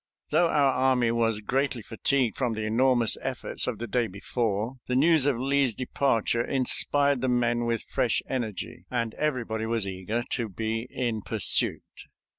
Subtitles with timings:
[0.31, 4.95] Though our army was greatly fatigued from the enormous efforts of the day before, the
[4.95, 10.49] news of Lee's departure inspired the men with fresh energy, and everybody was eager to
[10.49, 11.83] be in pursuit.